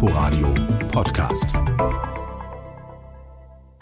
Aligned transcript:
Inforadio 0.00 0.54
Podcast. 0.92 1.46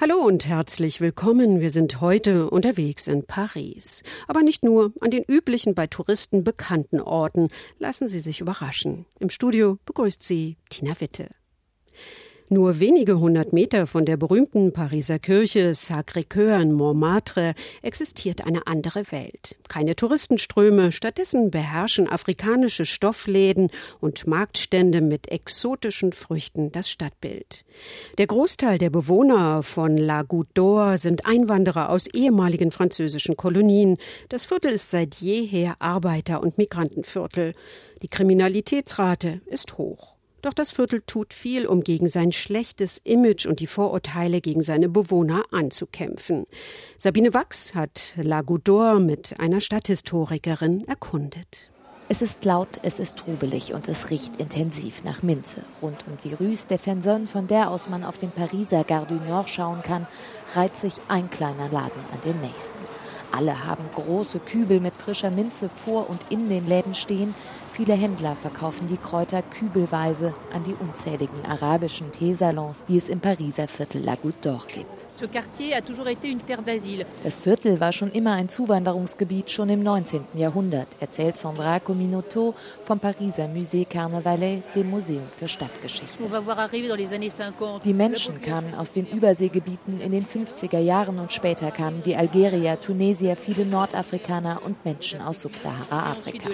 Hallo 0.00 0.16
und 0.24 0.46
herzlich 0.46 1.02
willkommen. 1.02 1.60
Wir 1.60 1.70
sind 1.70 2.00
heute 2.00 2.48
unterwegs 2.48 3.06
in 3.06 3.26
Paris. 3.26 4.02
Aber 4.26 4.42
nicht 4.42 4.64
nur 4.64 4.94
an 5.02 5.10
den 5.10 5.24
üblichen 5.24 5.74
bei 5.74 5.86
Touristen 5.86 6.42
bekannten 6.42 7.02
Orten. 7.02 7.48
Lassen 7.78 8.08
Sie 8.08 8.20
sich 8.20 8.40
überraschen. 8.40 9.04
Im 9.20 9.28
Studio 9.28 9.76
begrüßt 9.84 10.22
Sie 10.22 10.56
Tina 10.70 10.98
Witte. 11.00 11.28
Nur 12.48 12.78
wenige 12.78 13.18
hundert 13.18 13.52
Meter 13.52 13.88
von 13.88 14.04
der 14.04 14.16
berühmten 14.16 14.72
Pariser 14.72 15.18
Kirche 15.18 15.74
Sacré-Cœur 15.74 16.62
in 16.62 16.72
Montmartre 16.72 17.54
existiert 17.82 18.46
eine 18.46 18.68
andere 18.68 19.10
Welt. 19.10 19.56
Keine 19.66 19.96
Touristenströme, 19.96 20.92
stattdessen 20.92 21.50
beherrschen 21.50 22.08
afrikanische 22.08 22.84
Stoffläden 22.84 23.70
und 23.98 24.28
Marktstände 24.28 25.00
mit 25.00 25.28
exotischen 25.28 26.12
Früchten 26.12 26.70
das 26.70 26.88
Stadtbild. 26.88 27.64
Der 28.18 28.28
Großteil 28.28 28.78
der 28.78 28.90
Bewohner 28.90 29.64
von 29.64 29.96
La 29.96 30.22
Goutte 30.22 30.52
d'Or 30.54 30.98
sind 30.98 31.26
Einwanderer 31.26 31.90
aus 31.90 32.06
ehemaligen 32.06 32.70
französischen 32.70 33.36
Kolonien. 33.36 33.96
Das 34.28 34.44
Viertel 34.44 34.70
ist 34.70 34.92
seit 34.92 35.16
jeher 35.16 35.74
Arbeiter- 35.80 36.44
und 36.44 36.58
Migrantenviertel. 36.58 37.54
Die 38.02 38.08
Kriminalitätsrate 38.08 39.40
ist 39.46 39.78
hoch. 39.78 40.15
Doch 40.42 40.52
das 40.52 40.70
Viertel 40.70 41.02
tut 41.06 41.34
viel, 41.34 41.66
um 41.66 41.82
gegen 41.82 42.08
sein 42.08 42.32
schlechtes 42.32 42.98
Image 43.04 43.46
und 43.46 43.60
die 43.60 43.66
Vorurteile 43.66 44.40
gegen 44.40 44.62
seine 44.62 44.88
Bewohner 44.88 45.44
anzukämpfen. 45.50 46.46
Sabine 46.98 47.34
Wachs 47.34 47.74
hat 47.74 48.14
La 48.16 48.42
Goudor 48.42 49.00
mit 49.00 49.40
einer 49.40 49.60
Stadthistorikerin 49.60 50.86
erkundet. 50.86 51.70
Es 52.08 52.22
ist 52.22 52.44
laut, 52.44 52.78
es 52.84 53.00
ist 53.00 53.18
trubelig 53.18 53.74
und 53.74 53.88
es 53.88 54.10
riecht 54.10 54.36
intensiv 54.36 55.02
nach 55.02 55.24
Minze. 55.24 55.64
Rund 55.82 56.04
um 56.06 56.16
die 56.22 56.34
Rue 56.34 56.56
Stephenson, 56.56 57.26
von 57.26 57.48
der 57.48 57.68
aus 57.68 57.88
man 57.88 58.04
auf 58.04 58.16
den 58.16 58.30
Pariser 58.30 58.84
Gare 58.84 59.06
du 59.06 59.14
Nord 59.14 59.50
schauen 59.50 59.82
kann, 59.82 60.06
reiht 60.54 60.76
sich 60.76 60.94
ein 61.08 61.28
kleiner 61.30 61.68
Laden 61.68 62.00
an 62.12 62.20
den 62.24 62.40
nächsten. 62.40 62.78
Alle 63.32 63.64
haben 63.66 63.82
große 63.92 64.38
Kübel 64.38 64.78
mit 64.78 64.94
frischer 64.94 65.32
Minze 65.32 65.68
vor 65.68 66.08
und 66.08 66.20
in 66.30 66.48
den 66.48 66.68
Läden 66.68 66.94
stehen. 66.94 67.34
Viele 67.76 67.92
Händler 67.92 68.36
verkaufen 68.36 68.86
die 68.86 68.96
Kräuter 68.96 69.42
kübelweise 69.42 70.32
an 70.50 70.64
die 70.64 70.72
unzähligen 70.72 71.44
arabischen 71.44 72.10
Teesalons, 72.10 72.86
die 72.86 72.96
es 72.96 73.10
im 73.10 73.20
Pariser 73.20 73.68
Viertel 73.68 74.02
La 74.02 74.14
Goutte 74.14 74.48
d'Or 74.48 74.66
gibt. 74.66 75.06
Das 77.22 77.38
Viertel 77.38 77.78
war 77.78 77.92
schon 77.92 78.10
immer 78.12 78.32
ein 78.32 78.48
Zuwanderungsgebiet, 78.48 79.50
schon 79.50 79.68
im 79.68 79.82
19. 79.82 80.24
Jahrhundert, 80.32 80.88
erzählt 81.00 81.36
Sandra 81.36 81.78
Cominoto 81.78 82.54
vom 82.82 82.98
Pariser 82.98 83.46
Musée 83.46 83.84
Carnavalet, 83.84 84.62
dem 84.74 84.88
Museum 84.88 85.24
für 85.36 85.46
Stadtgeschichte. 85.46 86.24
Die 87.84 87.92
Menschen 87.92 88.40
kamen 88.40 88.74
aus 88.74 88.92
den 88.92 89.06
Überseegebieten 89.06 90.00
in 90.00 90.12
den 90.12 90.24
50er 90.24 90.78
Jahren 90.78 91.18
und 91.18 91.30
später 91.30 91.70
kamen 91.70 92.02
die 92.02 92.16
Algerier, 92.16 92.80
Tunesier, 92.80 93.36
viele 93.36 93.66
Nordafrikaner 93.66 94.62
und 94.64 94.82
Menschen 94.82 95.20
aus 95.20 95.42
Subsahara-Afrika. 95.42 96.48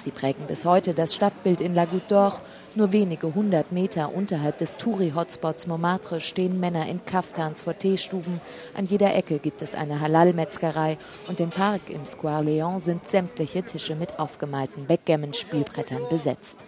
Sie 0.00 0.10
prägen 0.10 0.46
bis 0.46 0.64
heute 0.64 0.94
das 0.94 1.14
Stadtbild 1.14 1.60
in 1.60 1.74
La 1.74 1.84
Goutte 1.84 2.14
d'Or. 2.14 2.38
Nur 2.74 2.92
wenige 2.92 3.34
hundert 3.34 3.70
Meter 3.72 4.14
unterhalb 4.14 4.58
des 4.58 4.76
Touri-Hotspots 4.76 5.66
Montmartre 5.66 6.20
stehen 6.20 6.58
Männer 6.58 6.86
in 6.86 7.04
Kaftans 7.04 7.60
vor 7.60 7.78
Teestuben. 7.78 8.40
An 8.76 8.86
jeder 8.86 9.14
Ecke 9.14 9.38
gibt 9.38 9.62
es 9.62 9.74
eine 9.74 10.00
Halal-Metzgerei 10.00 10.98
und 11.28 11.40
im 11.40 11.50
Park 11.50 11.82
im 11.88 12.04
Square 12.04 12.44
Léon 12.44 12.80
sind 12.80 13.06
sämtliche 13.06 13.62
Tische 13.62 13.94
mit 13.94 14.18
aufgemalten 14.18 14.86
Backgammon-Spielbrettern 14.86 16.08
besetzt. 16.08 16.64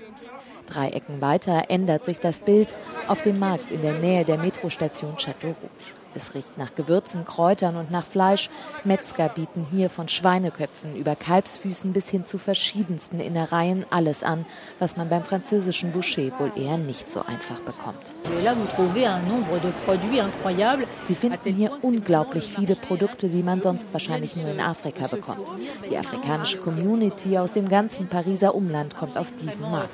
Drei 0.66 0.88
Ecken 0.88 1.20
weiter 1.20 1.64
ändert 1.68 2.04
sich 2.04 2.20
das 2.20 2.40
Bild 2.40 2.74
auf 3.08 3.22
dem 3.22 3.38
Markt 3.38 3.70
in 3.70 3.82
der 3.82 3.98
Nähe 3.98 4.24
der 4.24 4.38
Metrostation 4.38 5.16
Château 5.16 5.48
Rouge. 5.48 6.03
Es 6.14 6.34
riecht 6.34 6.56
nach 6.58 6.74
Gewürzen, 6.74 7.24
Kräutern 7.24 7.76
und 7.76 7.90
nach 7.90 8.04
Fleisch. 8.04 8.50
Metzger 8.84 9.28
bieten 9.28 9.66
hier 9.70 9.90
von 9.90 10.08
Schweineköpfen 10.08 10.96
über 10.96 11.16
Kalbsfüßen 11.16 11.92
bis 11.92 12.08
hin 12.08 12.24
zu 12.24 12.38
verschiedensten 12.38 13.20
Innereien 13.20 13.84
alles 13.90 14.22
an, 14.22 14.46
was 14.78 14.96
man 14.96 15.08
beim 15.08 15.24
französischen 15.24 15.92
Boucher 15.92 16.38
wohl 16.38 16.52
eher 16.56 16.78
nicht 16.78 17.10
so 17.10 17.20
einfach 17.20 17.60
bekommt. 17.60 18.14
Sie 21.02 21.14
finden 21.14 21.54
hier 21.54 21.72
unglaublich 21.82 22.44
viele 22.54 22.76
Produkte, 22.76 23.28
die 23.28 23.42
man 23.42 23.60
sonst 23.60 23.92
wahrscheinlich 23.92 24.36
nur 24.36 24.48
in 24.48 24.60
Afrika 24.60 25.06
bekommt. 25.06 25.48
Die 25.90 25.96
afrikanische 25.96 26.58
Community 26.58 27.38
aus 27.38 27.52
dem 27.52 27.68
ganzen 27.68 28.08
Pariser 28.08 28.54
Umland 28.54 28.96
kommt 28.96 29.16
auf 29.16 29.30
diesen 29.36 29.70
Markt. 29.70 29.90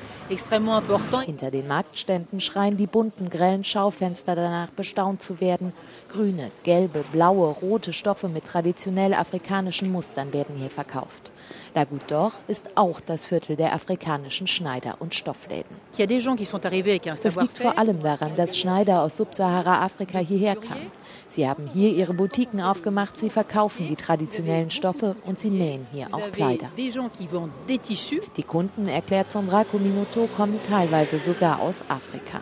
Hinter 1.25 1.51
den 1.51 1.67
Marktständen 1.67 2.41
schreien 2.41 2.77
die 2.77 2.87
bunten, 2.87 3.31
grellen 3.31 3.65
Schaufenster 3.65 4.35
danach, 4.35 4.71
bestaunt 4.71 5.23
zu 5.23 5.41
werden. 5.41 5.73
Grüne, 6.11 6.51
gelbe, 6.65 7.05
blaue, 7.13 7.49
rote 7.49 7.93
Stoffe 7.93 8.29
mit 8.29 8.45
traditionell 8.45 9.15
afrikanischen 9.15 9.93
Mustern 9.93 10.33
werden 10.33 10.57
hier 10.57 10.71
verkauft. 10.71 11.31
La 11.75 11.85
Goutte 11.85 12.33
ist 12.49 12.71
auch 12.77 13.01
das 13.01 13.25
Viertel 13.25 13.55
der 13.55 13.73
afrikanischen 13.73 14.49
Schneider- 14.49 14.97
und 14.99 15.15
Stoffläden. 15.15 15.77
Es 15.97 17.37
liegt 17.37 17.59
vor 17.59 17.79
allem 17.79 18.01
daran, 18.01 18.35
dass 18.37 18.59
Schneider 18.59 19.03
aus 19.03 19.17
Subsahara-Afrika 19.17 20.19
hierher 20.19 20.57
kamen. 20.57 20.91
Sie 21.29 21.49
haben 21.49 21.69
hier 21.69 21.91
ihre 21.91 22.13
Boutiquen 22.13 22.61
aufgemacht, 22.61 23.17
sie 23.19 23.31
verkaufen 23.31 23.87
die 23.87 23.95
traditionellen 23.95 24.71
Stoffe 24.71 25.15
und 25.25 25.39
sie 25.39 25.51
nähen 25.51 25.87
hier 25.93 26.09
auch 26.11 26.33
Kleider. 26.33 26.71
Die 26.77 28.43
Kunden, 28.43 28.89
erklärt 28.89 29.31
Sondra 29.31 29.63
Cominoto, 29.63 30.29
kommen 30.37 30.61
teilweise 30.63 31.19
sogar 31.19 31.61
aus 31.61 31.85
Afrika. 31.89 32.41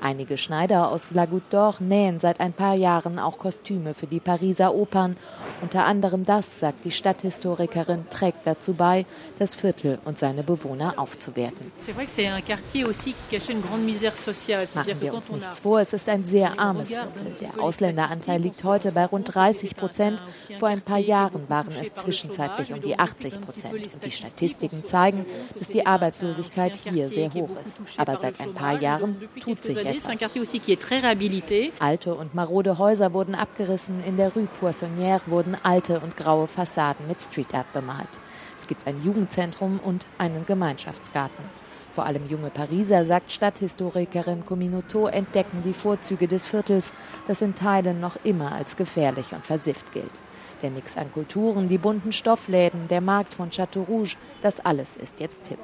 Einige 0.00 0.36
Schneider 0.36 0.90
aus 0.90 1.10
La 1.12 1.24
Goutte 1.26 1.56
d'Or 1.56 1.82
nähen 1.82 2.18
seit 2.18 2.40
ein 2.40 2.52
paar 2.52 2.74
Jahren 2.74 3.18
auch 3.18 3.38
Kostüme 3.38 3.94
für 3.94 4.06
die 4.06 4.20
Pariser 4.20 4.74
Opern. 4.74 5.16
Unter 5.62 5.84
anderem 5.84 6.24
das, 6.24 6.60
sagt 6.60 6.84
die 6.84 6.90
Stadthistorikerin, 6.90 8.06
trägt 8.10 8.46
dazu 8.46 8.74
bei, 8.74 9.06
das 9.38 9.54
Viertel 9.54 9.98
und 10.04 10.18
seine 10.18 10.42
Bewohner 10.42 10.94
aufzuwerten. 10.98 11.72
Machen 14.74 15.00
wir 15.00 15.14
uns 15.14 15.32
nichts 15.32 15.58
vor, 15.60 15.80
es 15.80 15.92
ist 15.92 16.08
ein 16.08 16.24
sehr 16.24 16.60
armes 16.60 16.88
Viertel. 16.88 17.36
Der 17.40 17.62
Ausländeranteil 17.62 18.40
liegt 18.40 18.64
heute 18.64 18.92
bei 18.92 19.06
rund 19.06 19.34
30 19.34 19.76
Prozent. 19.76 20.22
Vor 20.58 20.68
ein 20.68 20.82
paar 20.82 20.98
Jahren 20.98 21.48
waren 21.48 21.72
es 21.80 21.94
zwischenzeitlich 21.94 22.72
um 22.72 22.82
die 22.82 22.98
80 22.98 23.40
Prozent. 23.40 23.74
Und 23.94 24.04
die 24.04 24.10
Statistiken 24.10 24.84
zeigen, 24.84 25.24
dass 25.58 25.68
die 25.68 25.86
Arbeitslosigkeit 25.86 26.76
hier 26.76 27.08
sehr 27.08 27.32
hoch 27.32 27.50
ist. 27.50 27.98
Aber 27.98 28.16
seit 28.16 28.40
ein 28.40 28.52
paar 28.52 28.78
Jahren 28.80 29.16
tut 29.40 29.62
sich 29.62 29.85
Alte 31.78 32.14
und 32.14 32.34
marode 32.34 32.78
Häuser 32.78 33.12
wurden 33.12 33.34
abgerissen. 33.34 34.02
In 34.04 34.16
der 34.16 34.32
Rue 34.34 34.48
Poissonnière 34.60 35.20
wurden 35.26 35.56
alte 35.62 36.00
und 36.00 36.16
graue 36.16 36.46
Fassaden 36.46 37.06
mit 37.06 37.20
Street 37.20 37.54
Art 37.54 37.72
bemalt. 37.72 38.08
Es 38.56 38.66
gibt 38.66 38.86
ein 38.86 39.02
Jugendzentrum 39.02 39.80
und 39.82 40.06
einen 40.18 40.46
Gemeinschaftsgarten. 40.46 41.44
Vor 41.90 42.04
allem 42.04 42.28
junge 42.28 42.50
Pariser, 42.50 43.04
sagt 43.04 43.32
Stadthistorikerin 43.32 44.44
Cominoto, 44.44 45.06
entdecken 45.06 45.62
die 45.62 45.72
Vorzüge 45.72 46.28
des 46.28 46.46
Viertels, 46.46 46.92
das 47.26 47.40
in 47.42 47.54
Teilen 47.54 48.00
noch 48.00 48.16
immer 48.24 48.52
als 48.52 48.76
gefährlich 48.76 49.32
und 49.32 49.46
versifft 49.46 49.92
gilt. 49.92 50.20
Der 50.62 50.70
Mix 50.70 50.96
an 50.96 51.12
Kulturen, 51.12 51.68
die 51.68 51.78
bunten 51.78 52.12
Stoffläden, 52.12 52.88
der 52.88 53.00
Markt 53.00 53.32
von 53.32 53.50
Château 53.50 53.84
Rouge, 53.86 54.16
das 54.42 54.60
alles 54.60 54.96
ist 54.96 55.20
jetzt 55.20 55.46
hip. 55.46 55.58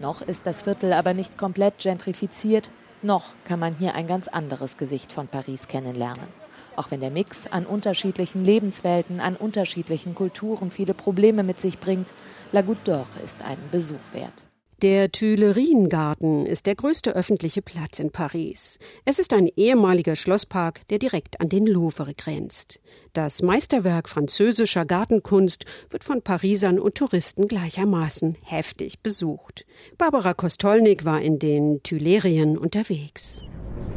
Noch 0.00 0.22
ist 0.22 0.46
das 0.46 0.62
Viertel 0.62 0.92
aber 0.92 1.12
nicht 1.12 1.36
komplett 1.36 1.78
gentrifiziert. 1.78 2.70
Noch 3.02 3.32
kann 3.44 3.60
man 3.60 3.76
hier 3.76 3.94
ein 3.94 4.08
ganz 4.08 4.26
anderes 4.26 4.76
Gesicht 4.76 5.12
von 5.12 5.28
Paris 5.28 5.68
kennenlernen. 5.68 6.26
Auch 6.74 6.90
wenn 6.90 7.00
der 7.00 7.10
Mix 7.10 7.46
an 7.46 7.64
unterschiedlichen 7.64 8.44
Lebenswelten, 8.44 9.20
an 9.20 9.36
unterschiedlichen 9.36 10.16
Kulturen 10.16 10.72
viele 10.72 10.94
Probleme 10.94 11.44
mit 11.44 11.60
sich 11.60 11.78
bringt, 11.78 12.12
La 12.50 12.62
Goutte 12.62 12.90
d'Or 12.90 13.24
ist 13.24 13.44
einen 13.44 13.68
Besuch 13.70 13.96
wert. 14.12 14.47
Der 14.80 15.10
Tuileriengarten 15.10 16.46
ist 16.46 16.66
der 16.66 16.76
größte 16.76 17.16
öffentliche 17.16 17.62
Platz 17.62 17.98
in 17.98 18.12
Paris. 18.12 18.78
Es 19.04 19.18
ist 19.18 19.32
ein 19.32 19.48
ehemaliger 19.56 20.14
Schlosspark, 20.14 20.86
der 20.86 21.00
direkt 21.00 21.40
an 21.40 21.48
den 21.48 21.66
Louvre 21.66 22.14
grenzt. 22.14 22.78
Das 23.12 23.42
Meisterwerk 23.42 24.08
französischer 24.08 24.84
Gartenkunst 24.84 25.64
wird 25.90 26.04
von 26.04 26.22
Parisern 26.22 26.78
und 26.78 26.94
Touristen 26.94 27.48
gleichermaßen 27.48 28.36
heftig 28.44 29.00
besucht. 29.00 29.66
Barbara 29.96 30.32
Kostolnik 30.32 31.04
war 31.04 31.20
in 31.22 31.40
den 31.40 31.82
Tuilerien 31.82 32.56
unterwegs. 32.56 33.42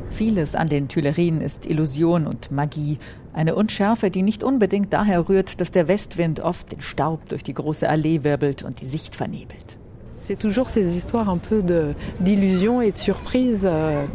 Vieles 0.10 0.56
an 0.56 0.68
den 0.68 0.90
Tuilerien 0.90 1.42
ist 1.42 1.68
Illusion 1.68 2.26
und 2.26 2.50
Magie. 2.50 2.98
Eine 3.34 3.54
Unschärfe, 3.54 4.10
die 4.10 4.24
nicht 4.24 4.44
unbedingt 4.44 4.92
daher 4.94 5.30
rührt, 5.30 5.62
dass 5.62 5.70
der 5.70 5.88
Westwind 5.88 6.40
oft 6.40 6.72
den 6.72 6.82
Staub 6.82 7.30
durch 7.30 7.44
die 7.44 7.54
große 7.54 7.88
Allee 7.88 8.24
wirbelt 8.24 8.64
und 8.64 8.82
die 8.82 8.88
Sicht 8.88 9.14
vernebelt. 9.14 9.78
C'est 10.32 10.38
toujours 10.38 10.70
ces 10.70 10.96
histoires 10.96 11.28
un 11.28 11.38
peu 11.38 11.62
d'illusion 12.22 12.82
et 12.82 12.92
de 12.92 12.96
surprise. 12.96 13.64
Euh, 13.66 14.06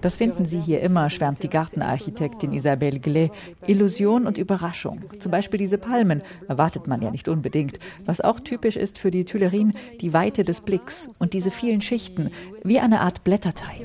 Das 0.00 0.16
finden 0.16 0.46
Sie 0.46 0.58
hier 0.58 0.80
immer, 0.80 1.10
schwärmt 1.10 1.44
die 1.44 1.48
Gartenarchitektin 1.48 2.52
Isabelle 2.52 2.98
Glay. 2.98 3.30
Illusion 3.68 4.26
und 4.26 4.36
Überraschung. 4.36 5.02
Zum 5.20 5.30
Beispiel 5.30 5.58
diese 5.58 5.78
Palmen 5.78 6.22
erwartet 6.48 6.88
man 6.88 7.02
ja 7.02 7.12
nicht 7.12 7.28
unbedingt. 7.28 7.78
Was 8.04 8.20
auch 8.20 8.40
typisch 8.40 8.76
ist 8.76 8.98
für 8.98 9.12
die 9.12 9.24
Tuilerien, 9.24 9.74
die 10.00 10.12
Weite 10.12 10.42
des 10.42 10.62
Blicks 10.62 11.08
und 11.20 11.34
diese 11.34 11.52
vielen 11.52 11.82
Schichten, 11.82 12.30
wie 12.64 12.80
eine 12.80 13.02
Art 13.02 13.22
Blätterteig. 13.22 13.84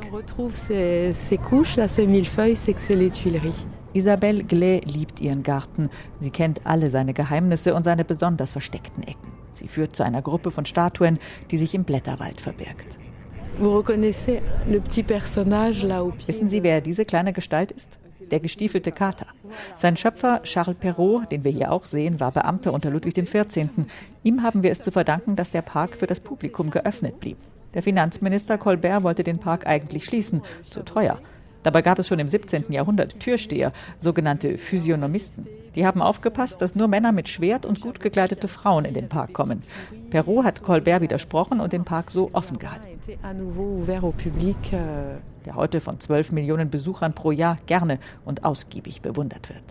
Isabelle 3.95 4.44
Glay 4.44 4.81
liebt 4.86 5.21
ihren 5.21 5.42
Garten. 5.42 5.89
Sie 6.19 6.30
kennt 6.30 6.65
alle 6.65 6.89
seine 6.89 7.13
Geheimnisse 7.13 7.74
und 7.74 7.86
seine 7.86 8.03
besonders 8.03 8.51
versteckten 8.51 9.03
Ecken. 9.03 9.31
Sie 9.53 9.69
führt 9.69 9.95
zu 9.95 10.03
einer 10.03 10.21
Gruppe 10.21 10.51
von 10.51 10.65
Statuen, 10.65 11.18
die 11.50 11.57
sich 11.57 11.74
im 11.74 11.86
Blätterwald 11.86 12.42
verbirgt. 12.42 13.00
Wissen 16.27 16.50
Sie, 16.50 16.62
wer 16.62 16.81
diese 16.81 17.06
kleine 17.06 17.31
Gestalt 17.31 17.71
ist? 17.71 18.00
Der 18.31 18.42
gestiefelte 18.42 18.92
Kater. 18.92 19.27
Sein 19.77 19.95
Schöpfer 19.95 20.42
Charles 20.44 20.75
Perrault, 20.77 21.31
den 21.31 21.45
wir 21.45 21.51
hier 21.51 21.71
auch 21.71 21.86
sehen, 21.86 22.19
war 22.19 22.33
Beamter 22.33 22.74
unter 22.74 22.89
Ludwig 22.89 23.13
XIV. 23.13 23.69
Ihm 24.24 24.44
haben 24.44 24.62
wir 24.62 24.71
es 24.71 24.81
zu 24.81 24.92
verdanken, 24.92 25.38
dass 25.38 25.51
der 25.51 25.62
Park 25.62 25.95
für 25.95 26.07
das 26.07 26.19
Publikum 26.19 26.69
geöffnet 26.69 27.21
blieb. 27.21 27.38
Der 27.74 27.83
Finanzminister 27.83 28.57
Colbert 28.57 29.03
wollte 29.03 29.24
den 29.24 29.39
Park 29.39 29.68
eigentlich 29.68 30.03
schließen, 30.03 30.42
zu 30.69 30.83
teuer. 30.83 31.19
Dabei 31.65 31.81
gab 31.81 31.97
es 31.97 32.07
schon 32.07 32.19
im 32.19 32.27
17. 32.27 32.71
Jahrhundert 32.71 33.19
Türsteher, 33.19 33.71
sogenannte 33.97 34.59
Physiognomisten. 34.59 35.47
Die 35.73 35.83
haben 35.83 36.00
aufgepasst, 36.00 36.62
dass 36.62 36.75
nur 36.75 36.88
Männer 36.88 37.12
mit 37.12 37.27
Schwert 37.27 37.65
und 37.65 37.81
gut 37.81 38.00
gekleidete 38.00 38.47
Frauen 38.47 38.85
in 38.85 38.94
den 38.94 39.09
Park 39.09 39.33
kommen. 39.33 39.63
Perrault 40.12 40.45
hat 40.45 40.62
Colbert 40.62 41.01
widersprochen 41.01 41.59
und 41.59 41.73
den 41.73 41.83
Park 41.83 42.12
so 42.12 42.29
offen 42.33 42.59
gehalten. 42.59 42.88
Der 45.44 45.56
heute 45.56 45.81
von 45.81 46.00
12 46.00 46.31
Millionen 46.33 46.69
Besuchern 46.69 47.13
pro 47.13 47.31
Jahr 47.31 47.57
gerne 47.65 47.97
und 48.25 48.44
ausgiebig 48.44 49.01
bewundert 49.01 49.50
wird. 49.50 49.63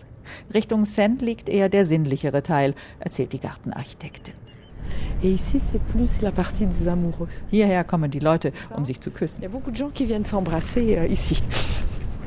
Richtung 0.53 0.83
Seine 0.83 1.19
liegt 1.19 1.47
eher 1.47 1.69
der 1.69 1.85
sinnlichere 1.85 2.43
Teil, 2.43 2.75
erzählt 2.99 3.31
die 3.31 3.39
Gartenarchitektin. 3.39 4.33
Hierher 7.49 7.83
kommen 7.83 8.11
die 8.11 8.19
Leute, 8.19 8.51
um 8.75 8.85
sich 8.85 9.01
zu 9.01 9.11
küssen. 9.11 9.43
Euh, 9.43 9.49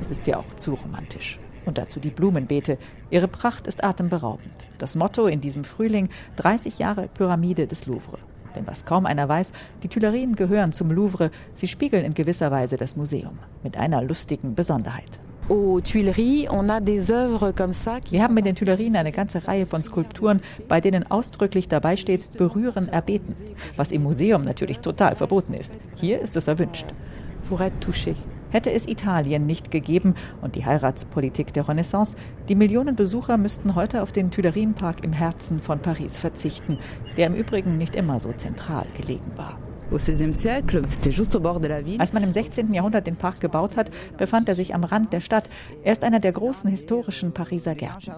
es 0.01 0.11
ist 0.11 0.27
ja 0.27 0.37
auch 0.39 0.55
zu 0.55 0.75
romantisch. 0.75 1.39
Und 1.65 1.79
dazu 1.79 2.01
die 2.01 2.11
Blumenbeete. 2.11 2.79
Ihre 3.11 3.29
Pracht 3.29 3.67
ist 3.67 3.85
atemberaubend. 3.85 4.69
Das 4.79 4.97
Motto 4.97 5.27
in 5.27 5.41
diesem 5.41 5.65
Frühling 5.65 6.09
30 6.37 6.79
Jahre 6.79 7.09
Pyramide 7.09 7.67
des 7.67 7.87
Louvre. 7.87 8.19
Denn 8.55 8.67
was 8.67 8.85
kaum 8.85 9.07
einer 9.07 9.29
weiß, 9.29 9.53
die 9.83 9.89
Tuilerien 9.89 10.35
gehören 10.35 10.73
zum 10.73 10.91
Louvre. 10.91 11.31
Sie 11.55 11.69
spiegeln 11.69 12.05
in 12.05 12.15
gewisser 12.15 12.51
Weise 12.51 12.77
das 12.77 12.97
Museum. 12.97 13.39
Mit 13.63 13.77
einer 13.77 14.03
lustigen 14.03 14.55
Besonderheit. 14.55 15.21
Wir 18.13 18.23
haben 18.23 18.37
in 18.37 18.45
den 18.45 18.55
Tuilerien 18.55 18.97
eine 18.97 19.13
ganze 19.13 19.49
Reihe 19.49 19.67
von 19.67 19.83
Skulpturen, 19.83 20.43
bei 20.69 20.83
denen 20.83 21.11
ausdrücklich 21.11 21.69
dabei 21.69 21.97
steht, 21.97 22.37
berühren, 22.37 22.89
erbeten. 22.89 23.35
Was 23.77 23.91
im 23.91 24.03
Museum 24.03 24.43
natürlich 24.43 24.81
total 24.81 25.17
verboten 25.17 25.55
ist. 25.55 25.73
Hier 25.97 26.21
ist 26.21 26.37
es 26.37 26.49
erwünscht. 26.49 26.87
Hätte 28.51 28.73
es 28.73 28.87
Italien 28.87 29.47
nicht 29.47 29.71
gegeben 29.71 30.15
und 30.43 30.55
die 30.55 30.67
Heiratspolitik 30.67 31.55
der 31.55 31.67
Renaissance, 31.67 32.17
die 32.49 32.55
Millionen 32.55 32.95
Besucher 32.95 33.39
müssten 33.39 33.75
heute 33.75 34.03
auf 34.03 34.13
den 34.13 34.31
Tuilerienpark 34.31 35.03
im 35.03 35.15
Herzen 35.15 35.61
von 35.61 35.81
Paris 35.81 36.19
verzichten, 36.19 36.79
der 37.17 37.27
im 37.27 37.35
Übrigen 37.35 37.79
nicht 37.79 37.95
immer 37.95 38.21
so 38.21 38.33
zentral 38.33 38.87
gelegen 38.97 39.33
war. 39.37 39.59
Als 41.99 42.13
man 42.13 42.23
im 42.23 42.33
16. 42.33 42.75
Jahrhundert 42.75 43.07
den 43.07 43.17
Park 43.17 43.41
gebaut 43.41 43.77
hat, 43.77 43.91
befand 44.19 44.49
er 44.49 44.55
sich 44.55 44.75
am 44.75 44.85
Rand 44.85 45.13
der 45.13 45.21
Stadt. 45.21 45.49
Er 45.83 45.93
ist 45.93 46.05
einer 46.05 46.19
der 46.19 46.33
großen 46.33 46.69
historischen 46.71 47.33
Pariser 47.33 47.75
Gärten. 47.75 48.13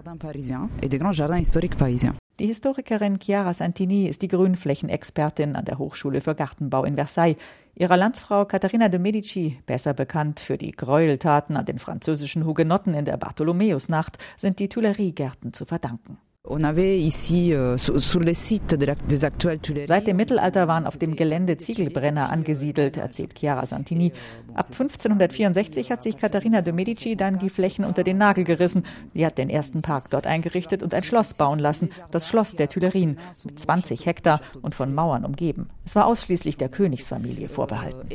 Die 2.40 2.46
Historikerin 2.46 3.18
Chiara 3.20 3.52
Santini 3.52 4.06
ist 4.06 4.22
die 4.22 4.28
Grünflächenexpertin 4.28 5.56
an 5.56 5.66
der 5.66 5.78
Hochschule 5.78 6.22
für 6.22 6.34
Gartenbau 6.34 6.84
in 6.84 6.94
Versailles. 6.94 7.36
Ihrer 7.74 7.98
Landsfrau 7.98 8.46
Katharina 8.46 8.88
de 8.88 8.98
Medici, 8.98 9.58
besser 9.66 9.92
bekannt 9.92 10.40
für 10.40 10.56
die 10.56 10.72
Gräueltaten 10.72 11.56
an 11.56 11.66
den 11.66 11.78
französischen 11.78 12.46
Hugenotten 12.46 12.94
in 12.94 13.04
der 13.04 13.18
Bartholomäusnacht, 13.18 14.16
sind 14.38 14.58
die 14.58 14.70
Tuileriegärten 14.70 15.52
zu 15.52 15.66
verdanken. 15.66 16.18
Euh, 16.42 17.76
Seit 19.86 20.06
dem 20.06 20.16
Mittelalter 20.16 20.68
waren 20.68 20.86
auf 20.86 20.96
dem 20.96 21.14
Gelände 21.14 21.58
Ziegelbrenner 21.58 22.30
angesiedelt, 22.30 22.96
erzählt 22.96 23.38
Chiara 23.38 23.66
Santini. 23.66 24.12
Ab 24.54 24.66
1564 24.70 25.92
hat 25.92 26.02
sich 26.02 26.16
Katharina 26.16 26.62
de 26.62 26.72
Medici 26.72 27.14
dann 27.16 27.38
die 27.38 27.50
Flächen 27.50 27.84
unter 27.84 28.04
den 28.04 28.16
Nagel 28.18 28.44
gerissen. 28.44 28.84
Sie 29.12 29.24
hat 29.26 29.36
den 29.38 29.50
ersten 29.50 29.82
Park 29.82 30.06
dort 30.10 30.26
eingerichtet 30.26 30.82
und 30.82 30.94
ein 30.94 31.02
Schloss 31.02 31.34
bauen 31.34 31.58
lassen, 31.58 31.90
das 32.10 32.26
Schloss 32.26 32.56
der 32.56 32.68
Tuilerien, 32.68 33.18
mit 33.44 33.58
20 33.58 34.06
Hektar 34.06 34.40
und 34.62 34.74
von 34.74 34.94
Mauern 34.94 35.26
umgeben. 35.26 35.68
Es 35.84 35.94
war 35.94 36.06
ausschließlich 36.06 36.56
der 36.56 36.70
Königsfamilie 36.70 37.48
vorbehalten. 37.48 38.08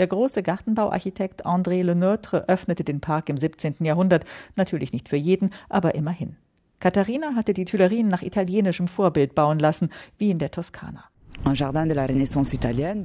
Der 0.00 0.06
große 0.06 0.42
Gartenbauarchitekt 0.42 1.44
André 1.44 1.82
Le 1.82 1.94
Neutre 1.94 2.48
öffnete 2.48 2.84
den 2.84 3.02
Park 3.02 3.28
im 3.28 3.36
17. 3.36 3.74
Jahrhundert, 3.80 4.24
natürlich 4.56 4.94
nicht 4.94 5.10
für 5.10 5.18
jeden, 5.18 5.50
aber 5.68 5.94
immerhin. 5.94 6.36
Katharina 6.78 7.34
hatte 7.36 7.52
die 7.52 7.66
Tuilerien 7.66 8.08
nach 8.08 8.22
italienischem 8.22 8.88
Vorbild 8.88 9.34
bauen 9.34 9.58
lassen, 9.58 9.90
wie 10.16 10.30
in 10.30 10.38
der 10.38 10.52
Toskana. 10.52 11.04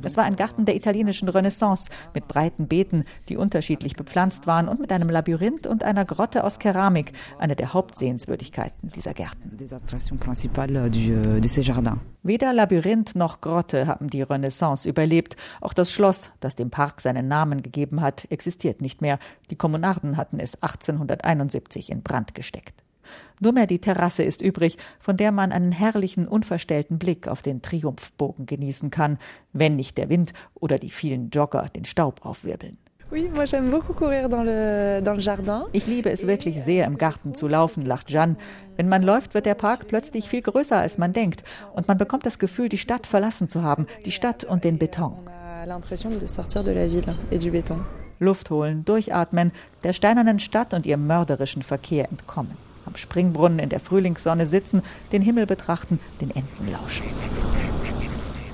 Das 0.02 0.18
war 0.18 0.26
ein 0.26 0.36
Garten 0.36 0.66
der 0.66 0.76
italienischen 0.76 1.30
Renaissance 1.30 1.90
mit 2.14 2.28
breiten 2.28 2.68
Beeten, 2.68 3.04
die 3.30 3.38
unterschiedlich 3.38 3.96
bepflanzt 3.96 4.46
waren 4.46 4.68
und 4.68 4.80
mit 4.80 4.92
einem 4.92 5.10
Labyrinth 5.10 5.68
und 5.68 5.84
einer 5.84 6.06
Grotte 6.06 6.44
aus 6.44 6.60
Keramik, 6.60 7.14
eine 7.40 7.56
der 7.56 7.74
Hauptsehenswürdigkeiten 7.74 8.90
dieser 8.90 9.14
Gärten. 9.14 9.58
Euh, 9.58 11.40
Weder 12.24 12.54
Labyrinth 12.54 13.16
noch 13.16 13.42
Grotte 13.42 13.88
haben 13.88 14.10
die 14.10 14.22
Renaissance 14.22 14.88
überlebt. 14.88 15.36
Auch 15.62 15.74
das 15.74 15.92
Schloss, 15.92 16.32
das 16.40 16.56
dem 16.56 16.70
Park 16.70 17.02
seinen 17.02 17.28
Namen 17.28 17.64
gegeben 17.64 18.02
hat, 18.02 18.28
existiert 18.30 18.82
nicht 18.82 19.02
mehr. 19.02 19.18
Die 19.50 19.56
Kommunarden 19.56 20.18
hatten 20.18 20.40
es 20.40 20.62
1871 20.62 21.92
in 21.92 22.04
Brand 22.04 22.36
gesteckt. 22.36 22.85
Nur 23.40 23.52
mehr 23.52 23.68
die 23.68 23.80
Terrasse 23.80 24.24
ist 24.24 24.42
übrig, 24.42 24.78
von 25.00 25.18
der 25.18 25.32
man 25.32 25.52
einen 25.52 25.72
herrlichen, 25.72 26.28
unverstellten 26.28 26.98
Blick 26.98 27.28
auf 27.28 27.42
den 27.42 27.62
Triumphbogen 27.62 28.46
genießen 28.46 28.90
kann, 28.90 29.18
wenn 29.54 29.76
nicht 29.76 29.98
der 29.98 30.10
Wind 30.10 30.34
oder 30.54 30.80
die 30.80 30.92
vielen 30.92 31.30
Jogger 31.30 31.70
den 31.76 31.86
Staub 31.86 32.26
aufwirbeln. 32.26 32.78
Ich 35.74 35.88
liebe 35.88 36.10
es 36.10 36.26
wirklich 36.26 36.62
sehr, 36.62 36.86
im 36.86 36.98
Garten 36.98 37.36
zu 37.36 37.48
laufen, 37.48 37.86
lacht 37.86 38.10
Jeanne. 38.10 38.36
Wenn 38.78 38.90
man 38.90 39.04
läuft, 39.04 39.36
wird 39.36 39.46
der 39.46 39.54
Park 39.54 39.88
plötzlich 39.88 40.28
viel 40.28 40.42
größer, 40.42 40.78
als 40.78 40.98
man 40.98 41.14
denkt. 41.14 41.44
Und 41.74 41.88
man 41.88 41.98
bekommt 41.98 42.26
das 42.26 42.40
Gefühl, 42.40 42.68
die 42.68 42.80
Stadt 42.80 43.06
verlassen 43.06 43.48
zu 43.48 43.62
haben, 43.62 43.86
die 44.06 44.12
Stadt 44.12 44.44
und 44.44 44.64
den 44.64 44.80
Beton. 44.80 45.30
Luft 48.20 48.50
holen, 48.50 48.86
durchatmen, 48.86 49.52
der 49.84 49.94
steinernen 49.94 50.40
Stadt 50.40 50.74
und 50.74 50.86
ihrem 50.86 51.06
mörderischen 51.06 51.62
Verkehr 51.62 52.10
entkommen 52.10 52.65
am 52.86 52.96
Springbrunnen 52.96 53.60
in 53.60 53.70
der 53.70 53.80
Frühlingssonne 53.80 54.46
sitzen, 54.46 54.82
den 55.12 55.22
Himmel 55.22 55.46
betrachten, 55.46 56.00
den 56.22 56.32
Enten 56.32 56.72
lauschen. 56.72 57.06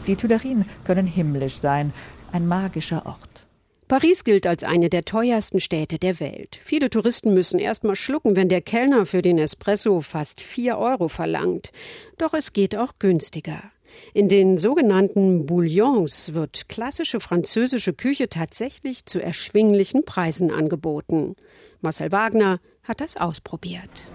Die 0.07 0.15
Tuilerien 0.15 0.65
können 0.83 1.07
himmlisch 1.07 1.57
sein, 1.57 1.93
ein 2.31 2.47
magischer 2.47 3.05
Ort. 3.05 3.47
Paris 3.87 4.23
gilt 4.23 4.47
als 4.47 4.63
eine 4.63 4.89
der 4.89 5.03
teuersten 5.03 5.59
Städte 5.59 5.99
der 5.99 6.21
Welt. 6.21 6.61
Viele 6.63 6.89
Touristen 6.89 7.33
müssen 7.33 7.59
erst 7.59 7.83
mal 7.83 7.97
schlucken, 7.97 8.37
wenn 8.37 8.47
der 8.47 8.61
Kellner 8.61 9.05
für 9.05 9.21
den 9.21 9.37
Espresso 9.37 9.99
fast 9.99 10.39
vier 10.39 10.77
Euro 10.77 11.09
verlangt. 11.09 11.73
Doch 12.17 12.33
es 12.33 12.53
geht 12.53 12.77
auch 12.77 12.93
günstiger. 12.99 13.61
In 14.13 14.29
den 14.29 14.57
sogenannten 14.57 15.45
Bouillons 15.45 16.33
wird 16.33 16.69
klassische 16.69 17.19
französische 17.19 17.91
Küche 17.91 18.29
tatsächlich 18.29 19.05
zu 19.05 19.21
erschwinglichen 19.21 20.05
Preisen 20.05 20.51
angeboten. 20.51 21.35
Marcel 21.81 22.13
Wagner 22.13 22.61
hat 22.83 23.01
das 23.01 23.17
ausprobiert. 23.17 24.11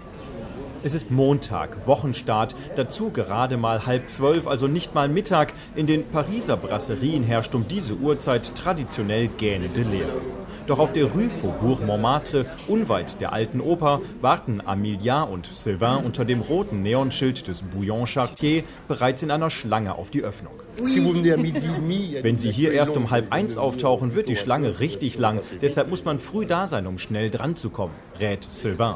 Es 0.87 0.93
ist 0.93 1.11
Montag, 1.11 1.85
Wochenstart, 1.85 2.55
dazu 2.77 3.09
gerade 3.09 3.57
mal 3.57 3.85
halb 3.85 4.09
zwölf, 4.09 4.47
also 4.47 4.67
nicht 4.67 4.95
mal 4.95 5.09
Mittag. 5.09 5.51
In 5.75 5.85
den 5.85 6.07
Pariser 6.07 6.55
Brasserien 6.55 7.25
herrscht 7.25 7.53
um 7.55 7.67
diese 7.67 7.95
Uhrzeit 7.95 8.55
traditionell 8.55 9.27
gähnende 9.27 9.81
Leere. 9.81 10.21
Doch 10.65 10.79
auf 10.79 10.93
der 10.93 11.07
Rue 11.07 11.29
Faubourg 11.29 11.85
Montmartre, 11.85 12.45
unweit 12.69 13.19
der 13.19 13.33
alten 13.33 13.59
Oper, 13.59 13.99
warten 14.21 14.61
Amelia 14.65 15.23
und 15.23 15.47
Sylvain 15.47 16.05
unter 16.05 16.23
dem 16.23 16.39
roten 16.39 16.83
Neonschild 16.83 17.49
des 17.49 17.63
Bouillon 17.63 18.07
Chartier 18.07 18.63
bereits 18.87 19.21
in 19.23 19.31
einer 19.31 19.49
Schlange 19.49 19.93
auf 19.93 20.09
die 20.09 20.23
Öffnung. 20.23 20.53
Wenn 20.79 22.37
Sie 22.37 22.51
hier 22.51 22.71
erst 22.71 22.95
um 22.95 23.11
halb 23.11 23.33
eins 23.33 23.57
auftauchen, 23.57 24.15
wird 24.15 24.29
die 24.29 24.37
Schlange 24.37 24.79
richtig 24.79 25.17
lang. 25.17 25.41
Deshalb 25.61 25.89
muss 25.89 26.05
man 26.05 26.19
früh 26.19 26.45
da 26.45 26.65
sein, 26.67 26.87
um 26.87 26.97
schnell 26.97 27.29
dran 27.29 27.57
zu 27.57 27.71
kommen, 27.71 27.95
rät 28.21 28.47
Sylvain. 28.49 28.95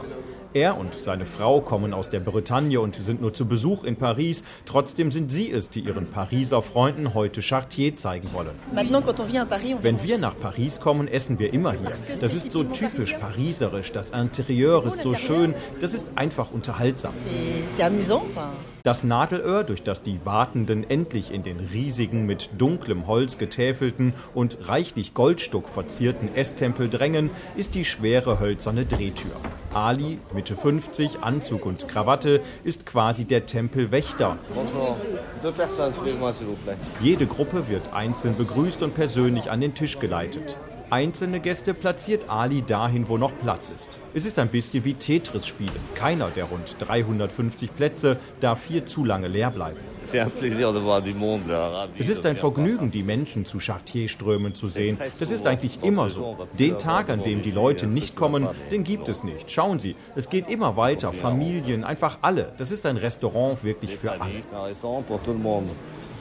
Er 0.53 0.77
und 0.77 0.93
seine 0.93 1.25
Frau 1.25 1.61
kommen 1.61 1.93
aus 1.93 2.09
der 2.09 2.19
Bretagne 2.19 2.81
und 2.81 2.95
sind 2.95 3.21
nur 3.21 3.33
zu 3.33 3.45
Besuch 3.45 3.85
in 3.85 3.95
Paris. 3.95 4.43
Trotzdem 4.65 5.11
sind 5.11 5.31
sie 5.31 5.49
es, 5.49 5.69
die 5.69 5.79
ihren 5.79 6.07
Pariser 6.07 6.61
Freunden 6.61 7.13
heute 7.13 7.41
Chartier 7.41 7.95
zeigen 7.95 8.29
wollen. 8.33 8.51
Wenn 9.81 10.03
wir 10.03 10.17
nach 10.17 10.37
Paris 10.37 10.81
kommen, 10.81 11.07
essen 11.07 11.39
wir 11.39 11.53
immer 11.53 11.71
hier. 11.71 11.91
Das 12.19 12.33
ist 12.33 12.51
so 12.51 12.63
typisch 12.65 13.13
pariserisch. 13.13 13.93
Das 13.93 14.11
Interieur 14.11 14.85
ist 14.85 15.01
so 15.01 15.13
schön. 15.13 15.53
Das 15.79 15.93
ist 15.93 16.17
einfach 16.17 16.51
unterhaltsam. 16.51 17.13
Das 18.83 19.03
Nadelöhr, 19.03 19.63
durch 19.63 19.83
das 19.83 20.01
die 20.01 20.19
Wartenden 20.25 20.89
endlich 20.89 21.31
in 21.31 21.43
den 21.43 21.59
riesigen, 21.59 22.25
mit 22.25 22.49
dunklem 22.57 23.05
Holz 23.05 23.37
getäfelten 23.37 24.13
und 24.33 24.57
reichlich 24.67 25.13
Goldstuck 25.13 25.69
verzierten 25.69 26.33
Esstempel 26.33 26.89
drängen, 26.89 27.29
ist 27.55 27.75
die 27.75 27.85
schwere 27.85 28.39
hölzerne 28.39 28.85
Drehtür. 28.85 29.35
Ali, 29.71 30.17
Mitte 30.33 30.55
50, 30.55 31.19
Anzug 31.21 31.67
und 31.67 31.87
Krawatte, 31.87 32.41
ist 32.63 32.87
quasi 32.87 33.25
der 33.25 33.45
Tempelwächter. 33.45 34.39
Jede 37.01 37.27
Gruppe 37.27 37.69
wird 37.69 37.93
einzeln 37.93 38.35
begrüßt 38.35 38.81
und 38.81 38.95
persönlich 38.95 39.51
an 39.51 39.61
den 39.61 39.75
Tisch 39.75 39.99
geleitet. 39.99 40.57
Einzelne 40.91 41.39
Gäste 41.39 41.73
platziert 41.73 42.29
Ali 42.29 42.63
dahin, 42.63 43.07
wo 43.07 43.17
noch 43.17 43.31
Platz 43.41 43.69
ist. 43.69 43.97
Es 44.13 44.25
ist 44.25 44.37
ein 44.37 44.49
bisschen 44.49 44.83
wie 44.83 44.93
Tetris 44.93 45.47
spielen. 45.47 45.71
Keiner 45.95 46.27
der 46.31 46.43
rund 46.43 46.75
350 46.79 47.73
Plätze 47.73 48.17
darf 48.41 48.65
hier 48.65 48.85
zu 48.85 49.05
lange 49.05 49.29
leer 49.29 49.51
bleiben. 49.51 49.79
Es 50.03 50.13
ist 52.09 52.25
ein 52.25 52.35
Vergnügen, 52.35 52.91
die 52.91 53.03
Menschen 53.03 53.45
zu 53.45 53.59
Chartier 53.59 54.09
strömen 54.09 54.53
zu 54.53 54.67
sehen. 54.67 54.97
Das 55.17 55.31
ist 55.31 55.47
eigentlich 55.47 55.81
immer 55.81 56.09
so. 56.09 56.45
Den 56.59 56.77
Tag, 56.77 57.09
an 57.09 57.23
dem 57.23 57.41
die 57.41 57.51
Leute 57.51 57.87
nicht 57.87 58.17
kommen, 58.17 58.49
den 58.69 58.83
gibt 58.83 59.07
es 59.07 59.23
nicht. 59.23 59.49
Schauen 59.49 59.79
Sie, 59.79 59.95
es 60.17 60.29
geht 60.29 60.49
immer 60.49 60.75
weiter. 60.75 61.13
Familien, 61.13 61.85
einfach 61.85 62.17
alle. 62.21 62.51
Das 62.57 62.69
ist 62.69 62.85
ein 62.85 62.97
Restaurant 62.97 63.63
wirklich 63.63 63.95
für 63.95 64.11
alle. 64.11 64.25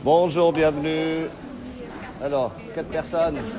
Bonjour, 0.05 0.53
bienvenue. 0.53 1.29
Alors, 2.21 2.53
quatre 2.75 2.89
personnes. 2.91 3.57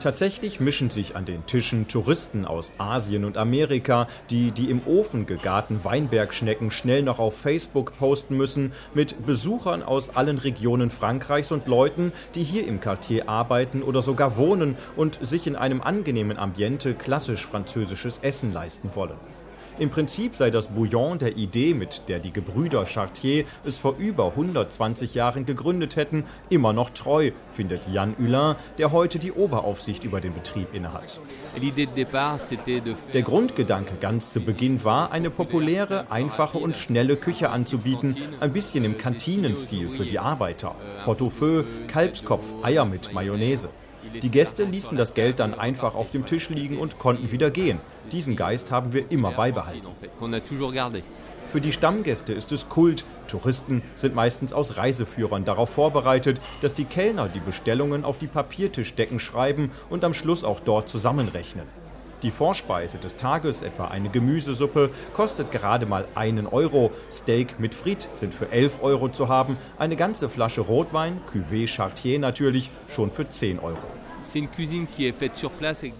Tatsächlich 0.00 0.60
mischen 0.60 0.90
sich 0.90 1.16
an 1.16 1.24
den 1.24 1.46
Tischen 1.46 1.88
Touristen 1.88 2.44
aus 2.44 2.72
Asien 2.78 3.24
und 3.24 3.36
Amerika, 3.36 4.06
die 4.30 4.50
die 4.50 4.70
im 4.70 4.86
Ofen 4.86 5.26
gegarten 5.26 5.80
Weinbergschnecken 5.84 6.70
schnell 6.70 7.02
noch 7.02 7.18
auf 7.18 7.36
Facebook 7.36 7.96
posten 7.98 8.36
müssen, 8.36 8.72
mit 8.94 9.26
Besuchern 9.26 9.82
aus 9.82 10.14
allen 10.14 10.38
Regionen 10.38 10.90
Frankreichs 10.90 11.50
und 11.50 11.66
Leuten, 11.66 12.12
die 12.34 12.44
hier 12.44 12.68
im 12.68 12.80
Quartier 12.80 13.28
arbeiten 13.28 13.82
oder 13.82 14.02
sogar 14.02 14.36
wohnen 14.36 14.76
und 14.96 15.18
sich 15.26 15.46
in 15.46 15.56
einem 15.56 15.80
angenehmen 15.80 16.38
Ambiente 16.38 16.94
klassisch 16.94 17.46
französisches 17.46 18.18
Essen 18.22 18.52
leisten 18.52 18.90
wollen. 18.94 19.16
Im 19.78 19.90
Prinzip 19.90 20.36
sei 20.36 20.48
das 20.48 20.68
Bouillon 20.68 21.18
der 21.18 21.36
Idee, 21.36 21.74
mit 21.74 22.08
der 22.08 22.18
die 22.18 22.32
Gebrüder 22.32 22.86
Chartier 22.86 23.44
es 23.62 23.76
vor 23.76 23.96
über 23.98 24.28
120 24.28 25.12
Jahren 25.12 25.44
gegründet 25.44 25.96
hätten, 25.96 26.24
immer 26.48 26.72
noch 26.72 26.88
treu, 26.90 27.32
findet 27.50 27.82
Jan 27.92 28.16
Hulin, 28.18 28.54
der 28.78 28.92
heute 28.92 29.18
die 29.18 29.32
Oberaufsicht 29.32 30.04
über 30.04 30.22
den 30.22 30.32
Betrieb 30.32 30.72
innehat. 30.72 31.20
Der 33.12 33.22
Grundgedanke 33.22 33.96
ganz 34.00 34.32
zu 34.32 34.40
Beginn 34.40 34.82
war, 34.82 35.12
eine 35.12 35.28
populäre, 35.28 36.10
einfache 36.10 36.56
und 36.56 36.74
schnelle 36.78 37.16
Küche 37.16 37.50
anzubieten, 37.50 38.16
ein 38.40 38.54
bisschen 38.54 38.82
im 38.82 38.96
Kantinenstil 38.96 39.90
für 39.90 40.04
die 40.04 40.18
Arbeiter. 40.18 40.74
Pot-au-feu, 41.04 41.64
Kalbskopf, 41.88 42.44
Eier 42.62 42.86
mit 42.86 43.12
Mayonnaise. 43.12 43.68
Die 44.22 44.30
Gäste 44.30 44.64
ließen 44.64 44.96
das 44.96 45.14
Geld 45.14 45.40
dann 45.40 45.54
einfach 45.54 45.94
auf 45.94 46.10
dem 46.10 46.26
Tisch 46.26 46.48
liegen 46.50 46.78
und 46.78 46.98
konnten 46.98 47.30
wieder 47.30 47.50
gehen. 47.50 47.80
Diesen 48.12 48.36
Geist 48.36 48.70
haben 48.70 48.92
wir 48.92 49.10
immer 49.10 49.32
beibehalten. 49.32 49.86
Für 51.48 51.60
die 51.60 51.72
Stammgäste 51.72 52.32
ist 52.32 52.50
es 52.52 52.68
Kult. 52.68 53.04
Touristen 53.28 53.82
sind 53.94 54.14
meistens 54.14 54.52
aus 54.52 54.76
Reiseführern 54.76 55.44
darauf 55.44 55.70
vorbereitet, 55.70 56.40
dass 56.60 56.74
die 56.74 56.84
Kellner 56.84 57.28
die 57.28 57.40
Bestellungen 57.40 58.04
auf 58.04 58.18
die 58.18 58.26
Papiertischdecken 58.26 59.20
schreiben 59.20 59.70
und 59.88 60.04
am 60.04 60.12
Schluss 60.12 60.42
auch 60.42 60.60
dort 60.60 60.88
zusammenrechnen. 60.88 61.66
Die 62.22 62.30
Vorspeise 62.30 62.98
des 62.98 63.16
Tages, 63.16 63.62
etwa 63.62 63.88
eine 63.88 64.08
Gemüsesuppe, 64.08 64.90
kostet 65.14 65.52
gerade 65.52 65.84
mal 65.84 66.06
einen 66.14 66.46
Euro. 66.46 66.90
Steak 67.12 67.60
mit 67.60 67.74
Frit 67.74 68.08
sind 68.12 68.34
für 68.34 68.50
11 68.50 68.82
Euro 68.82 69.08
zu 69.10 69.28
haben. 69.28 69.56
Eine 69.78 69.96
ganze 69.96 70.28
Flasche 70.28 70.62
Rotwein, 70.62 71.20
Cuvée 71.32 71.68
Chartier 71.68 72.18
natürlich, 72.18 72.70
schon 72.88 73.10
für 73.10 73.28
10 73.28 73.58
Euro. 73.58 73.76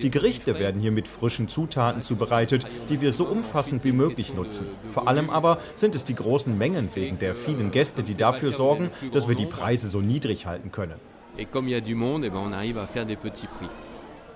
Die 0.00 0.11
Gerichte 0.11 0.58
werden 0.58 0.80
hier 0.80 0.90
mit 0.90 1.06
frischen 1.06 1.49
Zutaten 1.49 2.02
zubereitet, 2.02 2.66
die 2.88 3.00
wir 3.00 3.12
so 3.12 3.26
umfassend 3.26 3.85
wie 3.85 3.92
möglich 3.92 4.35
nutzen. 4.35 4.66
Vor 4.90 5.06
allem 5.06 5.30
aber 5.30 5.58
sind 5.75 5.94
es 5.94 6.04
die 6.04 6.14
großen 6.14 6.56
Mengen 6.56 6.88
wegen 6.94 7.18
der 7.18 7.35
vielen 7.35 7.70
Gäste, 7.70 8.02
die 8.02 8.14
dafür 8.14 8.52
sorgen, 8.52 8.90
dass 9.12 9.28
wir 9.28 9.37
die 9.37 9.46
Preise 9.46 9.88
so 9.88 10.00
niedrig 10.00 10.46
halten 10.46 10.73
können. 10.73 10.94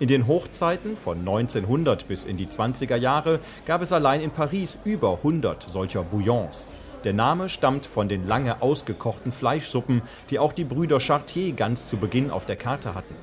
In 0.01 0.09
den 0.09 0.27
Hochzeiten 0.27 0.97
von 0.97 1.19
1900 1.19 2.09
bis 2.09 2.25
in 2.25 2.39
die 2.39 2.47
20er 2.47 2.97
Jahre 2.97 3.39
gab 3.67 3.83
es 3.83 3.93
allein 3.93 4.23
in 4.23 4.31
Paris 4.31 4.79
über 4.87 5.19
100 5.19 5.63
solcher 5.65 6.03
Bouillons. 6.03 6.69
Der 7.05 7.13
Name 7.13 7.51
stammt 7.51 7.85
von 7.85 8.09
den 8.09 8.27
lange 8.27 8.63
ausgekochten 8.63 9.31
Fleischsuppen, 9.31 10.01
die 10.31 10.39
auch 10.39 10.55
die 10.55 10.65
Brüder 10.65 11.01
Chartier 11.01 11.53
ganz 11.53 11.87
zu 11.87 11.99
Beginn 11.99 12.31
auf 12.31 12.47
der 12.47 12.57
Karte 12.57 12.95
hatten. 12.95 13.15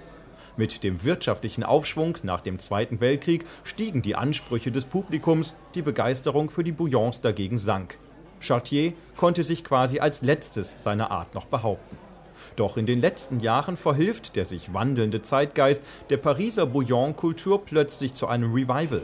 Mit 0.55 0.83
dem 0.83 1.03
wirtschaftlichen 1.03 1.63
Aufschwung 1.63 2.19
nach 2.21 2.41
dem 2.41 2.59
Zweiten 2.59 2.99
Weltkrieg 2.99 3.47
stiegen 3.63 4.03
die 4.03 4.15
Ansprüche 4.15 4.71
des 4.71 4.85
Publikums, 4.85 5.55
die 5.73 5.81
Begeisterung 5.81 6.51
für 6.51 6.63
die 6.63 6.73
Bouillons 6.73 7.21
dagegen 7.21 7.57
sank. 7.57 7.97
Chartier 8.39 8.93
konnte 9.15 9.43
sich 9.43 9.63
quasi 9.63 9.97
als 9.97 10.21
letztes 10.21 10.75
seiner 10.77 11.09
Art 11.09 11.33
noch 11.33 11.45
behaupten. 11.45 12.06
Doch 12.55 12.77
in 12.77 12.85
den 12.85 13.01
letzten 13.01 13.39
Jahren 13.39 13.77
verhilft 13.77 14.35
der 14.35 14.45
sich 14.45 14.73
wandelnde 14.73 15.21
Zeitgeist 15.21 15.81
der 16.09 16.17
Pariser 16.17 16.65
Bouillon-Kultur 16.65 17.65
plötzlich 17.65 18.13
zu 18.13 18.27
einem 18.27 18.53
Revival. 18.53 19.01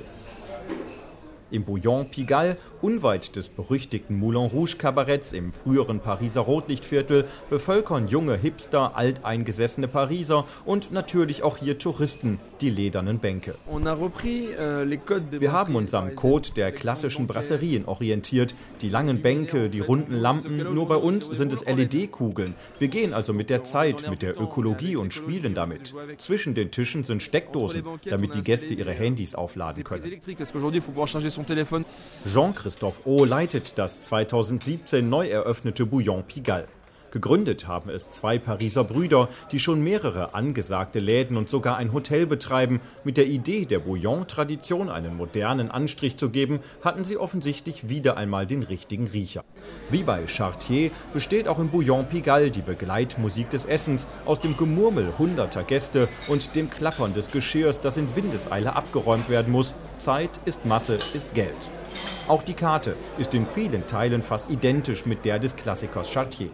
Im 1.51 1.63
Bouillon 1.63 2.09
Pigalle, 2.09 2.57
unweit 2.83 3.37
des 3.37 3.47
berüchtigten 3.47 4.19
Moulin 4.19 4.49
Rouge 4.51 4.75
Kabaretts 4.77 5.31
im 5.31 5.53
früheren 5.53 6.01
Pariser 6.01 6.41
Rotlichtviertel, 6.41 7.25
bevölkern 7.49 8.09
junge 8.09 8.35
Hipster, 8.35 8.97
alteingesessene 8.97 9.87
Pariser 9.87 10.45
und 10.65 10.91
natürlich 10.91 11.43
auch 11.43 11.57
hier 11.57 11.77
Touristen 11.79 12.39
die 12.59 12.69
ledernen 12.69 13.19
Bänke. 13.19 13.55
Euh, 13.71 14.97
Wir 15.31 15.51
haben 15.53 15.75
uns 15.75 15.93
am 15.93 16.15
Code 16.15 16.49
der 16.55 16.71
klassischen 16.73 17.25
Brasserien 17.25 17.85
orientiert. 17.85 18.53
Die 18.81 18.89
langen 18.89 19.21
Bänke, 19.21 19.69
die 19.69 19.79
runden 19.79 20.15
Lampen, 20.15 20.57
nur 20.73 20.87
bei 20.87 20.97
uns 20.97 21.27
sind 21.27 21.53
es 21.53 21.65
LED-Kugeln. 21.65 22.53
Wir 22.79 22.89
gehen 22.89 23.13
also 23.13 23.31
mit 23.31 23.49
der 23.49 23.63
Zeit, 23.63 24.09
mit 24.09 24.21
der 24.21 24.39
Ökologie 24.39 24.97
und 24.97 25.13
spielen 25.13 25.53
damit. 25.53 25.93
Zwischen 26.17 26.53
den 26.53 26.71
Tischen 26.71 27.05
sind 27.05 27.23
Steckdosen, 27.23 27.83
damit 28.03 28.35
die 28.35 28.41
Gäste 28.41 28.73
ihre 28.73 28.91
Handys 28.91 29.35
aufladen 29.35 29.85
können. 29.85 30.19
Jean-Christophe 32.33 32.72
O 33.05 33.25
leitet 33.25 33.77
das 33.77 33.99
2017 33.99 35.07
neu 35.07 35.27
eröffnete 35.27 35.85
Bouillon 35.85 36.23
Pigalle. 36.23 36.67
Gegründet 37.13 37.67
haben 37.67 37.91
es 37.91 38.09
zwei 38.09 38.39
Pariser 38.39 38.83
Brüder, 38.83 39.29
die 39.51 39.59
schon 39.59 39.83
mehrere 39.83 40.33
angesagte 40.33 40.99
Läden 40.99 41.37
und 41.37 41.47
sogar 41.47 41.77
ein 41.77 41.93
Hotel 41.93 42.25
betreiben. 42.25 42.81
Mit 43.03 43.17
der 43.17 43.27
Idee, 43.27 43.65
der 43.65 43.77
Bouillon-Tradition 43.77 44.89
einen 44.89 45.15
modernen 45.15 45.69
Anstrich 45.69 46.17
zu 46.17 46.31
geben, 46.31 46.61
hatten 46.83 47.03
sie 47.03 47.17
offensichtlich 47.17 47.87
wieder 47.87 48.17
einmal 48.17 48.47
den 48.47 48.63
richtigen 48.63 49.05
Riecher. 49.05 49.43
Wie 49.91 50.01
bei 50.01 50.25
Chartier 50.25 50.89
besteht 51.13 51.47
auch 51.47 51.59
im 51.59 51.69
Bouillon 51.69 52.07
Pigalle 52.07 52.49
die 52.49 52.63
Begleitmusik 52.63 53.47
des 53.51 53.65
Essens 53.65 54.07
aus 54.25 54.41
dem 54.41 54.57
Gemurmel 54.57 55.13
hunderter 55.19 55.61
Gäste 55.61 56.09
und 56.27 56.55
dem 56.55 56.71
Klappern 56.71 57.13
des 57.13 57.29
Geschirrs, 57.29 57.79
das 57.79 57.95
in 57.95 58.15
Windeseile 58.15 58.75
abgeräumt 58.75 59.29
werden 59.29 59.51
muss. 59.51 59.75
Zeit 59.99 60.31
ist 60.45 60.65
Masse, 60.65 60.97
ist 61.13 61.35
Geld. 61.35 61.69
Auch 62.27 62.41
die 62.41 62.55
Karte 62.55 62.95
ist 63.19 63.35
in 63.35 63.45
vielen 63.45 63.85
Teilen 63.85 64.23
fast 64.23 64.49
identisch 64.49 65.05
mit 65.05 65.25
der 65.25 65.37
des 65.37 65.55
Klassikers 65.55 66.11
Chartier. 66.11 66.49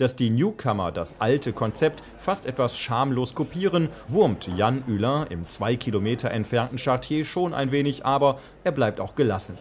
Dass 0.00 0.16
die 0.16 0.30
Newcomer 0.30 0.92
das 0.92 1.16
alte 1.18 1.52
Konzept 1.52 2.02
fast 2.16 2.46
etwas 2.46 2.78
schamlos 2.78 3.34
kopieren, 3.34 3.90
wurmt 4.08 4.48
Jan 4.56 4.82
Hulin 4.86 5.26
im 5.28 5.46
zwei 5.46 5.76
Kilometer 5.76 6.30
entfernten 6.30 6.78
Chartier 6.78 7.26
schon 7.26 7.52
ein 7.52 7.70
wenig, 7.70 8.06
aber 8.06 8.38
er 8.64 8.72
bleibt 8.72 8.98
auch 8.98 9.14
gelassen. 9.14 9.58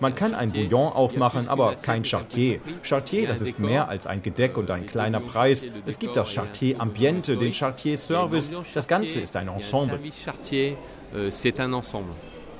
Man 0.00 0.14
kann 0.16 0.34
ein 0.34 0.50
Bouillon 0.50 0.92
aufmachen, 0.92 1.46
aber 1.46 1.76
kein 1.76 2.02
Chartier. 2.02 2.58
Chartier, 2.82 3.28
das 3.28 3.40
ist 3.40 3.60
mehr 3.60 3.88
als 3.88 4.08
ein 4.08 4.24
Gedeck 4.24 4.58
und 4.58 4.72
ein 4.72 4.86
kleiner 4.86 5.20
Preis. 5.20 5.64
Es 5.86 6.00
gibt 6.00 6.16
das 6.16 6.34
Chartier 6.34 6.80
Ambiente, 6.80 7.36
den 7.36 7.52
Chartier 7.52 7.96
Service. 7.96 8.50
Das 8.74 8.88
Ganze 8.88 9.20
ist 9.20 9.36
ein 9.36 9.46
Ensemble. 9.46 10.00
Euh, 11.14 11.30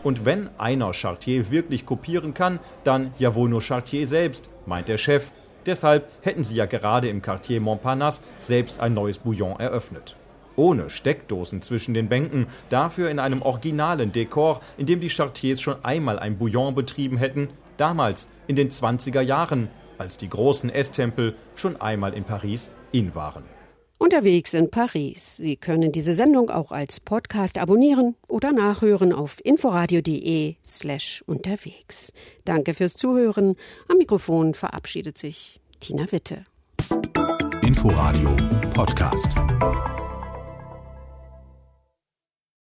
und 0.05 0.25
wenn 0.27 0.51
einer 0.59 0.93
Chartier 0.93 1.51
wirklich 1.51 1.87
kopieren 1.87 2.35
kann, 2.35 2.61
dann 2.85 3.13
ja 3.19 3.35
wohl 3.35 3.49
nur 3.49 3.63
Chartier 3.63 4.07
selbst 4.07 4.49
meint 4.67 4.89
der 4.89 4.99
Chef. 4.99 5.31
Deshalb 5.67 6.09
hätten 6.21 6.45
sie 6.45 6.57
ja 6.57 6.67
gerade 6.67 7.09
im 7.09 7.23
Quartier 7.23 7.61
Montparnasse 7.61 8.23
selbst 8.39 8.81
ein 8.81 8.95
neues 8.95 9.19
Bouillon 9.19 9.59
eröffnet. 9.59 10.17
Ohne 10.57 10.91
Steckdosen 10.91 11.63
zwischen 11.63 11.95
den 11.95 12.09
Bänken, 12.09 12.47
dafür 12.69 13.11
in 13.11 13.19
einem 13.19 13.43
originalen 13.43 14.13
Dekor, 14.13 14.61
in 14.77 14.87
dem 14.87 15.01
die 15.01 15.09
Chartiers 15.09 15.61
schon 15.61 15.85
einmal 15.85 16.19
ein 16.19 16.39
Bouillon 16.39 16.75
betrieben 16.75 17.17
hätten, 17.17 17.49
damals 17.77 18.29
in 18.47 18.57
den 18.57 18.71
20er 18.71 19.21
Jahren, 19.21 19.69
als 19.99 20.19
die 20.19 20.29
großen 20.29 20.71
Esstempel 20.71 21.35
schon 21.55 21.81
einmal 21.81 22.15
in 22.15 22.25
Paris 22.25 22.73
in 22.93 23.15
waren. 23.15 23.54
Unterwegs 23.99 24.55
in 24.55 24.71
Paris. 24.71 25.37
Sie 25.37 25.57
können 25.57 25.93
diese 25.93 26.15
Sendung 26.15 26.51
auch 26.51 26.73
als 26.73 27.01
Podcast 27.01 27.59
abonnieren 27.59 28.17
oder 28.29 28.53
nachhören 28.53 29.13
auf 29.13 29.39
inforadio.de 29.45 30.57
slash 30.65 31.23
unterwegs. 31.27 32.13
Danke 32.45 32.75
fürs 32.75 32.95
Zuhören. 32.95 33.57
Am 33.89 33.97
Mikrofon 33.99 34.55
verabschiedet 34.55 35.17
sich 35.19 35.61
Tina 35.81 36.11
Witte. 36.13 36.45
Inforadio 37.63 38.37
Podcast. 38.75 39.29